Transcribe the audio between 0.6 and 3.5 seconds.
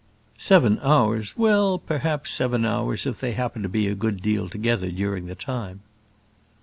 hours well, perhaps seven hours, if they